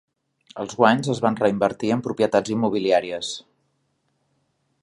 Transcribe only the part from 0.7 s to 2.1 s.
guanys es van reinvertir en